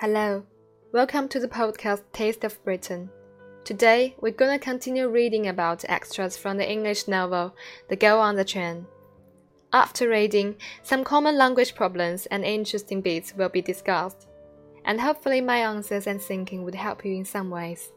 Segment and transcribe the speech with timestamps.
[0.00, 0.42] Hello,
[0.92, 3.10] welcome to the podcast Taste of Britain.
[3.64, 7.54] Today we're gonna continue reading about extras from the English novel
[7.90, 8.86] The Girl on the Train.
[9.74, 14.26] After reading, some common language problems and interesting bits will be discussed,
[14.86, 17.92] and hopefully my answers and thinking would help you in some ways.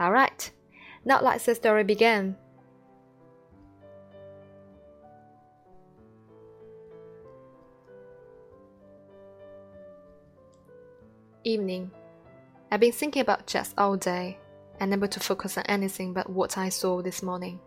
[0.00, 0.52] Alright,
[1.04, 2.34] now let's the story begin.
[11.42, 11.90] Evening.
[12.70, 14.38] I've been thinking about Jess all day,
[14.78, 17.58] unable to focus on anything but what I saw this morning.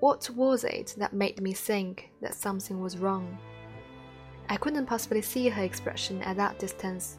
[0.00, 3.38] What was it that made me think that something was wrong?
[4.50, 7.16] I couldn't possibly see her expression at that distance,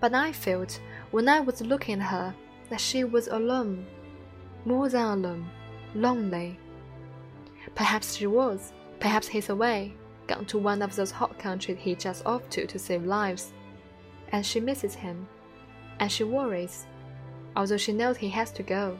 [0.00, 0.80] but I felt
[1.12, 2.34] when I was looking at her
[2.68, 3.86] that she was alone,
[4.64, 5.48] more than alone,
[5.94, 6.58] lonely.
[7.76, 9.94] Perhaps she was, perhaps he's away,
[10.26, 13.52] gone to one of those hot countries he just off to to save lives
[14.32, 15.28] and she misses him,
[15.98, 16.86] and she worries,
[17.56, 18.98] although she knows he has to go.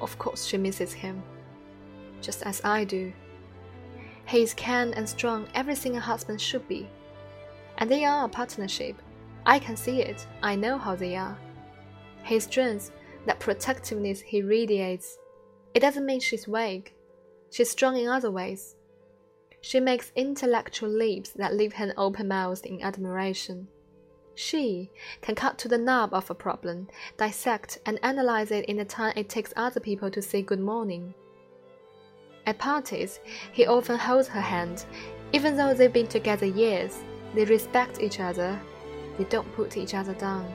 [0.00, 1.22] Of course, she misses him,
[2.20, 3.12] just as I do.
[4.26, 6.88] He is kind and strong, everything a husband should be.
[7.78, 9.00] And they are a partnership.
[9.44, 11.38] I can see it, I know how they are.
[12.22, 12.90] His strength,
[13.26, 15.18] that protectiveness he radiates,
[15.74, 16.94] it doesn't mean she's weak.
[17.50, 18.75] She's strong in other ways.
[19.60, 23.68] She makes intellectual leaps that leave him open mouthed in admiration.
[24.34, 24.90] She
[25.22, 29.14] can cut to the nub of a problem, dissect and analyze it in the time
[29.16, 31.14] it takes other people to say good morning.
[32.46, 33.18] At parties,
[33.50, 34.84] he often holds her hand,
[35.32, 37.02] even though they've been together years.
[37.34, 38.60] They respect each other,
[39.18, 40.46] they don't put each other down.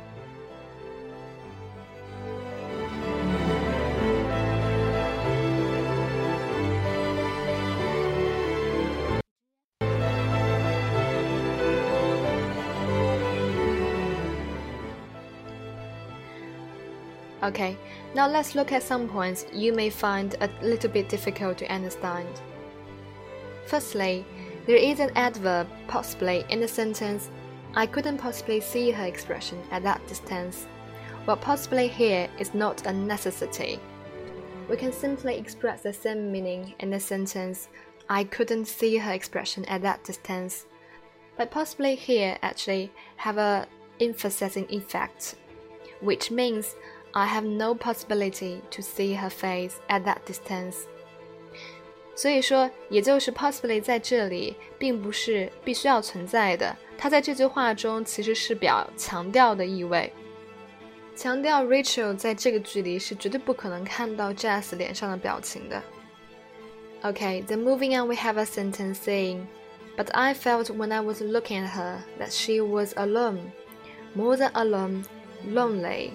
[17.43, 17.75] Okay,
[18.13, 22.27] now let's look at some points you may find a little bit difficult to understand.
[23.65, 24.25] Firstly,
[24.67, 27.31] there is an adverb possibly in the sentence
[27.73, 30.67] I couldn't possibly see her expression at that distance.
[31.25, 33.79] Well, possibly here is not a necessity.
[34.69, 37.69] We can simply express the same meaning in the sentence
[38.09, 40.65] I couldn't see her expression at that distance.
[41.37, 43.67] But possibly here actually have a
[43.99, 45.35] emphasizing effect,
[46.01, 46.75] which means
[47.12, 50.84] I have no possibility to see her face at that distance。
[52.14, 60.10] 所以说，也就是 possibly 在这里并不是必须要存在的，它在这句话中其实是表强调的意味，
[61.14, 65.82] 强调 Rachel 在这个距离是绝对不可能看到 Jess 脸上的表情的。
[67.02, 69.46] Okay, then moving on, we have a sentence saying,
[69.96, 73.50] "But I felt when I was looking at her that she was alone,
[74.14, 75.04] more than alone,
[75.46, 76.12] lonely."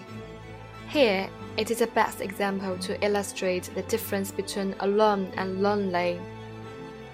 [0.89, 6.17] Here, it is the best example to illustrate the difference between alone and lonely.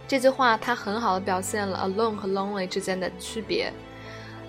[0.08, 3.72] 这句话它很好的表现了 alone 和 lonely 之间的区别。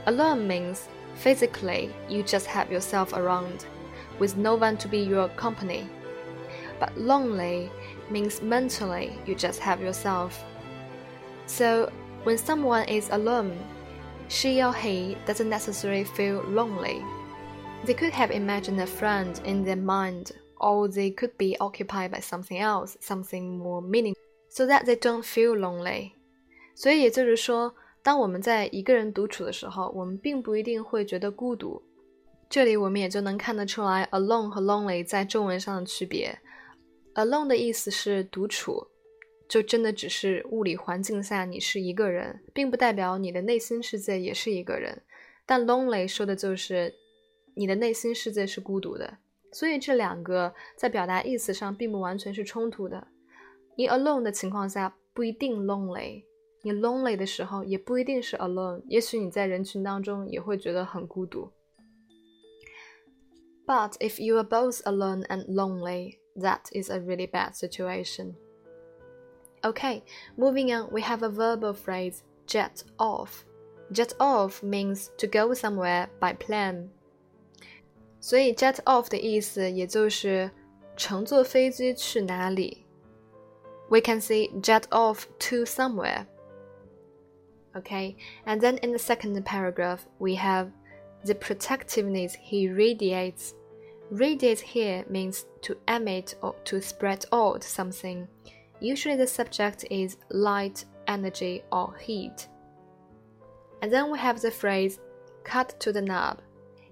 [0.07, 0.79] Alone means
[1.23, 3.67] physically you just have yourself around,
[4.19, 5.89] with no one to be your company.
[6.81, 7.71] But lonely
[8.11, 10.33] means mentally you just have yourself.
[11.47, 11.91] So
[12.25, 13.53] when someone is alone,
[14.29, 17.03] she or he doesn't necessarily feel lonely.
[17.85, 22.21] They could have imagined a friend in their mind, or they could be occupied by
[22.21, 24.21] something else, something more meaningful,
[24.51, 26.13] so that they don't feel lonely.
[26.75, 31.83] 所以也就是说，当我们在一个人独处的时候，我们并不一定会觉得孤独。
[32.51, 36.39] 这里我们也就能看得出来，alone 和 lonely 在中文上的区别。
[37.15, 38.87] alone 的意思是独处，
[39.49, 45.03] 就真的只是物理环境下你是一个人，并不代表你的内心世界也是一个人。
[45.45, 46.95] 但 lonely 说的就是
[47.55, 49.19] 你的内心世界是孤独的，
[49.53, 53.09] 所以这两个在表达意思上并不完全是冲突的。
[53.77, 56.25] 你 alone 的情况下不一定 lonely，
[56.63, 61.51] 你 lonely 的时候也不一定是 alone，也许你在人群当中也会觉得很孤独。
[63.67, 68.35] But if you are both alone and lonely, that is a really bad situation.
[69.63, 70.03] Okay,
[70.37, 73.45] moving on, we have a verbal phrase jet off.
[73.93, 76.91] Jet off means to go somewhere by plane.
[78.23, 80.51] 所以 jet off 的意思也就是
[80.97, 82.85] 乘坐飞机去哪里。
[83.89, 86.27] We can say jet off to somewhere.
[87.75, 90.71] Okay, and then in the second paragraph, we have
[91.25, 93.55] the protectiveness he radiates.
[94.11, 98.27] Radiate here means to emit or to spread out something.
[98.81, 102.49] Usually the subject is light, energy, or heat.
[103.83, 104.99] And then we have the phrase
[105.45, 106.41] cut to the knob.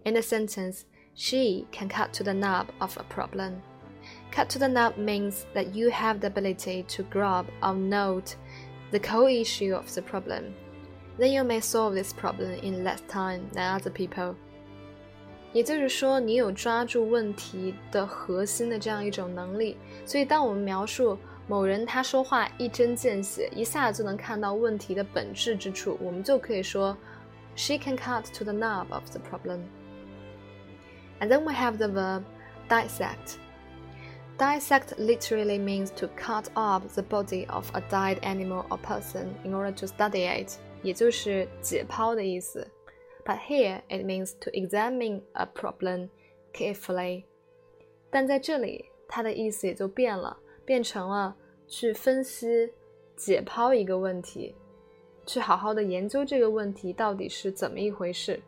[0.05, 3.63] In the sentence, she can cut to the knob of a problem.
[4.31, 8.37] Cut to the knob means that you have the ability to grab or note
[8.91, 10.55] the core issue of the problem.
[11.19, 14.35] Then you may solve this problem in less time than other people.
[15.53, 19.79] 也就是说，你有抓住问题的核心的这样一种能力。
[20.05, 21.17] 所以，当我们描述
[21.49, 26.95] 某人他说话一针见血，一下子就能看到问题的本质之处，我们就可以说，
[27.55, 29.61] She can cut to the knob of the problem.
[31.21, 32.25] And then we have the verb
[32.69, 33.39] dissect.
[34.39, 39.55] Dissect literally means to cut up the body of a died animal or person in
[39.55, 42.71] order to study it，也就是解剖的意思。
[43.25, 46.11] But here it means to examine a problem
[46.53, 47.25] carefully。
[48.11, 50.37] 但在这里，它的意思也就变了，
[50.67, 51.35] 变成了
[51.67, 52.73] 去分析、
[53.17, 54.55] 解剖一个问题，
[55.25, 58.39] 去好好的研究这个问题到底是怎么一回事。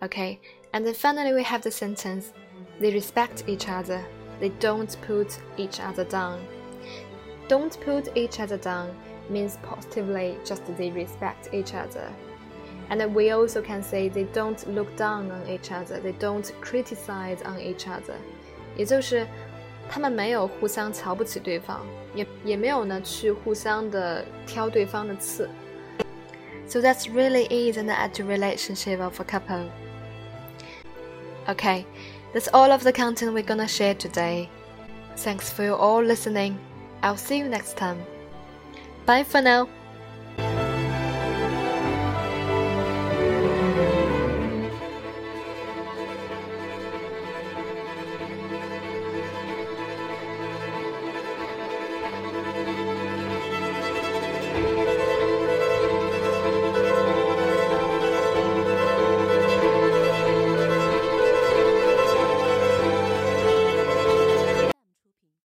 [0.00, 0.38] Okay,
[0.72, 2.32] and then finally we have the sentence:
[2.80, 4.04] They respect each other.
[4.38, 6.38] They don't put each other down.
[7.48, 8.90] Don't put each other down
[9.30, 12.08] means positively just they respect each other.
[12.90, 17.42] And we also can say they don't look down on each other, they don't criticize
[17.42, 18.16] on each other.
[18.76, 19.26] 也就是
[19.88, 21.80] 他们没有互相瞧不起对方，
[22.14, 25.48] 也也没有呢去互相的挑对方的刺。
[26.68, 29.70] So that's really is an ideal relationship of a couple.
[31.49, 31.85] Okay,
[32.33, 34.49] that's all of the content we're gonna share today.
[35.17, 36.59] Thanks for you all listening.
[37.03, 38.03] I'll see you next time.
[39.05, 39.67] Bye for now.